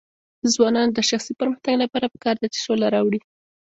[0.41, 3.19] د ځوانانو د شخصي پرمختګ لپاره پکار ده چې سوله راوړي.